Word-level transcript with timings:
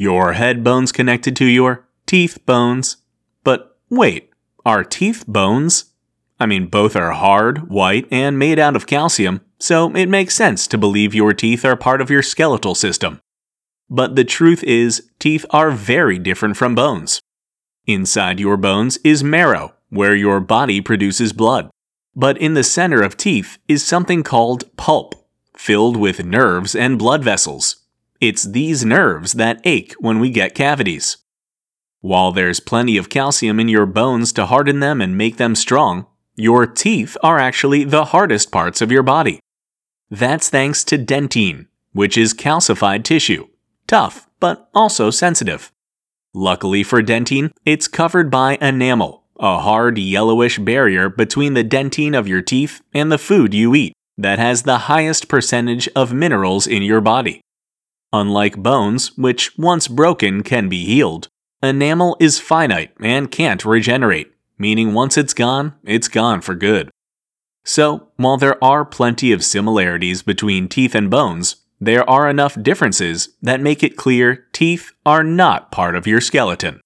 Your 0.00 0.34
head 0.34 0.62
bones 0.62 0.92
connected 0.92 1.34
to 1.34 1.44
your 1.44 1.84
teeth 2.06 2.38
bones. 2.46 2.98
But 3.42 3.76
wait, 3.90 4.30
are 4.64 4.84
teeth 4.84 5.24
bones? 5.26 5.86
I 6.38 6.46
mean, 6.46 6.66
both 6.66 6.94
are 6.94 7.10
hard, 7.10 7.68
white, 7.68 8.06
and 8.12 8.38
made 8.38 8.60
out 8.60 8.76
of 8.76 8.86
calcium, 8.86 9.40
so 9.58 9.92
it 9.96 10.08
makes 10.08 10.36
sense 10.36 10.68
to 10.68 10.78
believe 10.78 11.16
your 11.16 11.34
teeth 11.34 11.64
are 11.64 11.74
part 11.74 12.00
of 12.00 12.10
your 12.10 12.22
skeletal 12.22 12.76
system. 12.76 13.20
But 13.90 14.14
the 14.14 14.22
truth 14.22 14.62
is, 14.62 15.10
teeth 15.18 15.44
are 15.50 15.72
very 15.72 16.20
different 16.20 16.56
from 16.56 16.76
bones. 16.76 17.20
Inside 17.84 18.38
your 18.38 18.56
bones 18.56 18.98
is 18.98 19.24
marrow, 19.24 19.74
where 19.90 20.14
your 20.14 20.38
body 20.38 20.80
produces 20.80 21.32
blood. 21.32 21.70
But 22.14 22.38
in 22.38 22.54
the 22.54 22.62
center 22.62 23.02
of 23.02 23.16
teeth 23.16 23.58
is 23.66 23.84
something 23.84 24.22
called 24.22 24.76
pulp, 24.76 25.16
filled 25.56 25.96
with 25.96 26.24
nerves 26.24 26.76
and 26.76 27.00
blood 27.00 27.24
vessels. 27.24 27.87
It's 28.20 28.42
these 28.42 28.84
nerves 28.84 29.34
that 29.34 29.60
ache 29.62 29.94
when 30.00 30.18
we 30.18 30.30
get 30.30 30.56
cavities. 30.56 31.18
While 32.00 32.32
there's 32.32 32.58
plenty 32.58 32.96
of 32.96 33.10
calcium 33.10 33.60
in 33.60 33.68
your 33.68 33.86
bones 33.86 34.32
to 34.32 34.46
harden 34.46 34.80
them 34.80 35.00
and 35.00 35.16
make 35.16 35.36
them 35.36 35.54
strong, 35.54 36.06
your 36.34 36.66
teeth 36.66 37.16
are 37.22 37.38
actually 37.38 37.84
the 37.84 38.06
hardest 38.06 38.50
parts 38.50 38.80
of 38.80 38.90
your 38.90 39.04
body. 39.04 39.38
That's 40.10 40.48
thanks 40.48 40.82
to 40.84 40.98
dentine, 40.98 41.66
which 41.92 42.18
is 42.18 42.34
calcified 42.34 43.04
tissue, 43.04 43.46
tough, 43.86 44.28
but 44.40 44.68
also 44.74 45.10
sensitive. 45.10 45.70
Luckily 46.34 46.82
for 46.82 47.02
dentine, 47.02 47.52
it's 47.64 47.86
covered 47.86 48.32
by 48.32 48.58
enamel, 48.60 49.22
a 49.38 49.60
hard 49.60 49.96
yellowish 49.96 50.58
barrier 50.58 51.08
between 51.08 51.54
the 51.54 51.64
dentine 51.64 52.18
of 52.18 52.26
your 52.26 52.42
teeth 52.42 52.80
and 52.92 53.12
the 53.12 53.18
food 53.18 53.54
you 53.54 53.76
eat 53.76 53.92
that 54.16 54.40
has 54.40 54.62
the 54.62 54.78
highest 54.78 55.28
percentage 55.28 55.88
of 55.94 56.12
minerals 56.12 56.66
in 56.66 56.82
your 56.82 57.00
body. 57.00 57.40
Unlike 58.12 58.56
bones, 58.56 59.16
which 59.18 59.56
once 59.58 59.88
broken 59.88 60.42
can 60.42 60.68
be 60.68 60.84
healed, 60.84 61.28
enamel 61.62 62.16
is 62.20 62.40
finite 62.40 62.92
and 63.00 63.30
can't 63.30 63.64
regenerate 63.64 64.32
meaning 64.58 64.92
once 64.92 65.16
it's 65.16 65.34
gone, 65.34 65.74
it's 65.84 66.08
gone 66.08 66.40
for 66.40 66.54
good. 66.54 66.90
So, 67.64 68.08
while 68.16 68.36
there 68.36 68.62
are 68.62 68.84
plenty 68.84 69.32
of 69.32 69.44
similarities 69.44 70.22
between 70.22 70.68
teeth 70.68 70.94
and 70.94 71.10
bones, 71.10 71.56
there 71.80 72.08
are 72.08 72.28
enough 72.28 72.60
differences 72.60 73.30
that 73.42 73.60
make 73.60 73.82
it 73.82 73.96
clear 73.96 74.46
teeth 74.52 74.92
are 75.06 75.22
not 75.22 75.70
part 75.70 75.94
of 75.94 76.06
your 76.06 76.20
skeleton. 76.20 76.80